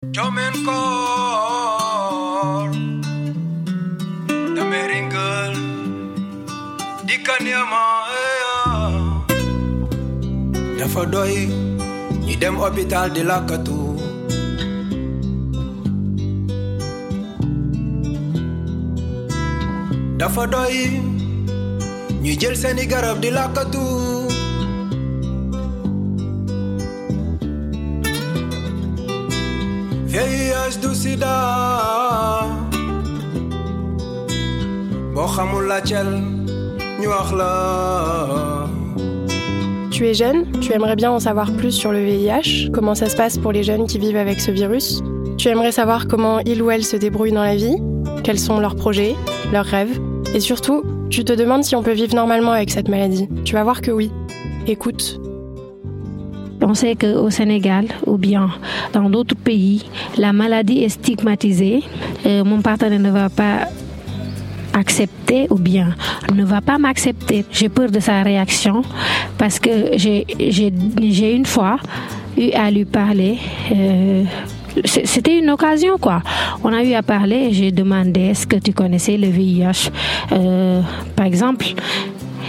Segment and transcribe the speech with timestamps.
[0.00, 0.70] Yo menkor
[4.54, 5.54] da meringel
[7.08, 8.54] dikanya maya.
[10.78, 11.50] Da fodoi
[12.26, 13.78] ni dem hospital di lakatu.
[20.18, 20.80] Da fodoi
[22.22, 24.07] ni jël seni garab di lakatu.
[30.08, 30.80] VIH
[39.92, 43.16] Tu es jeune, tu aimerais bien en savoir plus sur le VIH, comment ça se
[43.16, 45.02] passe pour les jeunes qui vivent avec ce virus.
[45.36, 47.76] Tu aimerais savoir comment ils ou elles se débrouillent dans la vie,
[48.24, 49.14] quels sont leurs projets,
[49.52, 50.00] leurs rêves.
[50.34, 53.28] Et surtout, tu te demandes si on peut vivre normalement avec cette maladie.
[53.44, 54.10] Tu vas voir que oui.
[54.66, 55.20] Écoute.
[56.78, 58.50] Sait qu'au Sénégal ou bien
[58.92, 59.84] dans d'autres pays,
[60.16, 61.82] la maladie est stigmatisée.
[62.24, 63.66] Euh, mon partenaire ne va pas
[64.74, 65.96] accepter ou bien
[66.32, 67.44] ne va pas m'accepter.
[67.50, 68.82] J'ai peur de sa réaction
[69.38, 71.78] parce que j'ai une fois
[72.36, 73.38] eu à lui parler.
[73.72, 74.22] Euh,
[74.84, 76.22] c'était une occasion quoi.
[76.62, 77.48] On a eu à parler.
[77.50, 79.90] J'ai demandé est-ce que tu connaissais le VIH,
[80.30, 80.80] euh,
[81.16, 81.66] par exemple.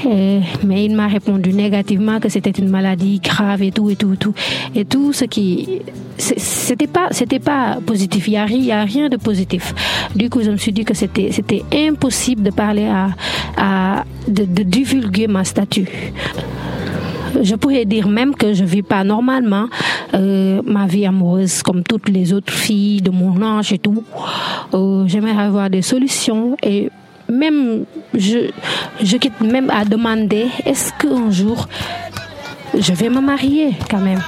[0.06, 4.14] Euh, mais il m'a répondu négativement que c'était une maladie grave et tout et tout
[4.14, 4.34] et tout.
[4.76, 5.82] Et tout ce qui
[6.18, 8.28] c'était pas c'était pas positif.
[8.28, 9.74] Il y, a, rien de positif.
[10.16, 13.10] Du coup je me suis dit que c'était c'était impossible de parler à,
[13.58, 15.90] à de, divulguer ma statut
[17.42, 19.68] je pourrais dire même que je vis pas normalement.
[20.14, 24.04] Euh, ma vie amoureuse comme toutes les autres filles de mon âge et tout.
[24.74, 26.90] Euh, J'aimerais avoir des solutions et
[27.30, 28.50] même je,
[29.02, 31.68] je quitte même à demander est-ce qu'un jour
[32.78, 34.22] je vais me marier quand même?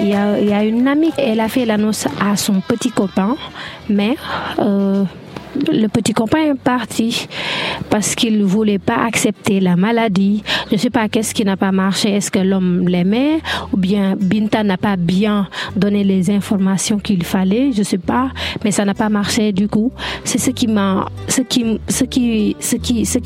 [0.00, 2.90] Il y, a, il y, a, une amie, elle a fait l'annonce à son petit
[2.90, 3.36] copain,
[3.88, 4.16] mais
[4.58, 5.02] euh,
[5.72, 7.28] le petit copain est parti
[7.90, 10.42] parce qu'il ne voulait pas accepter la maladie.
[10.68, 12.10] Je ne sais pas qu'est-ce qui n'a pas marché.
[12.10, 13.40] Est-ce que l'homme l'aimait
[13.72, 17.72] ou bien Binta n'a pas bien donné les informations qu'il fallait?
[17.72, 18.30] Je ne sais pas,
[18.64, 19.92] mais ça n'a pas marché du coup.
[20.24, 23.18] C'est ce qui m'a, ce qui, ce qui, ce qui, ce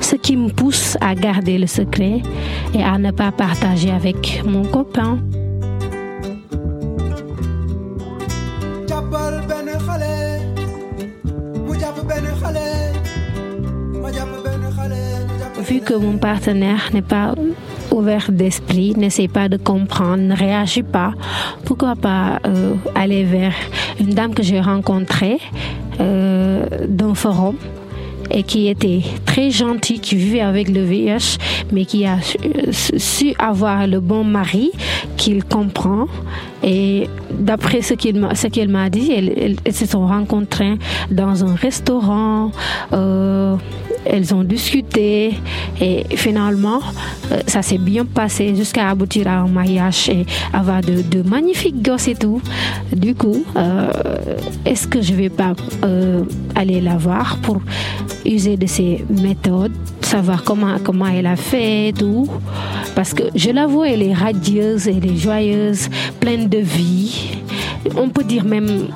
[0.00, 2.20] ce qui me pousse à garder le secret
[2.74, 5.18] et à ne pas partager avec mon copain.
[15.68, 17.34] Vu que mon partenaire n'est pas
[17.92, 21.12] ouvert d'esprit, n'essaie pas de comprendre, ne réagit pas,
[21.64, 23.54] pourquoi pas euh, aller vers
[24.00, 25.38] une dame que j'ai rencontrée
[26.00, 27.56] euh, d'un forum
[28.30, 31.38] et qui était très gentille, qui vivait avec le VIH,
[31.70, 32.18] mais qui a
[32.72, 34.72] su avoir le bon mari
[35.22, 36.06] qu'il comprend.
[36.64, 40.78] Et d'après ce qu'elle m'a dit, elles, elles, se sont rencontrées
[41.12, 42.50] dans un restaurant.
[42.92, 43.56] Euh,
[44.12, 45.32] elles ont discuté
[45.80, 46.80] et finalement,
[47.32, 52.08] euh, ça s'est bien passé jusqu'à aboutir à un mariage et avoir de, magnifiques gosses
[52.08, 52.40] et tout.
[52.94, 53.90] Du coup, euh,
[54.66, 56.22] est-ce que je vais pas euh,
[56.54, 57.62] aller la voir pour
[58.26, 62.28] user de ses méthodes, savoir comment comment elle a fait et tout,
[62.94, 65.88] parce que je la vois, elle est radieuse, elle est joyeuse,
[66.20, 67.30] pleine de vie.
[67.96, 68.88] On peut dire même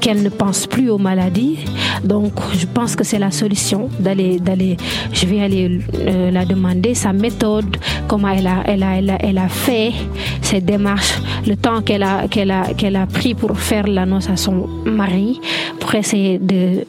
[0.00, 1.58] qu'elle ne pense plus aux maladies.
[2.04, 4.76] Donc, je pense que c'est la solution d'aller, d'aller.
[5.12, 7.76] Je vais aller euh, la demander sa méthode,
[8.08, 9.92] comment elle a, fait
[10.40, 15.40] ses démarches, le temps qu'elle a, pris pour faire l'annonce à son mari,
[15.80, 16.40] pour essayer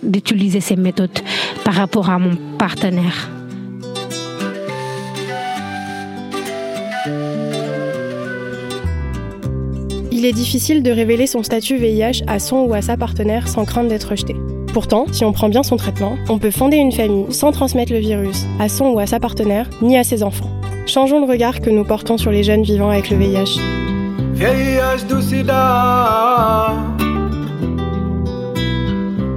[0.01, 1.19] d'utiliser ces méthodes
[1.63, 3.29] par rapport à mon partenaire.
[10.11, 13.65] Il est difficile de révéler son statut VIH à son ou à sa partenaire sans
[13.65, 14.35] crainte d'être rejeté.
[14.73, 17.99] Pourtant, si on prend bien son traitement, on peut fonder une famille sans transmettre le
[17.99, 20.49] virus à son ou à sa partenaire ni à ses enfants.
[20.87, 23.59] Changeons le regard que nous portons sur les jeunes vivant avec le VIH.
[24.33, 26.73] VIH du sida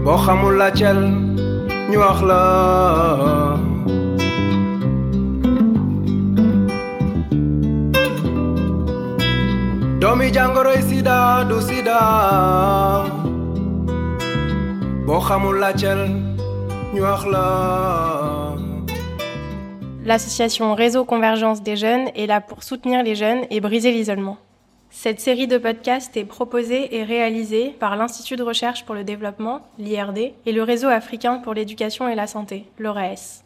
[0.07, 0.73] xamul la
[10.81, 13.26] sida sida
[20.05, 24.37] L'association Réseau Convergence des jeunes est là pour soutenir les jeunes et briser l'isolement.
[24.91, 29.61] Cette série de podcasts est proposée et réalisée par l'Institut de recherche pour le développement,
[29.79, 33.46] l'IRD, et le Réseau africain pour l'éducation et la santé, l'ORAS.